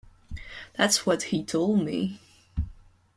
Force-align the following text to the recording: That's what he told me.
That's 0.73 1.05
what 1.05 1.21
he 1.25 1.43
told 1.45 1.85
me. 1.85 2.19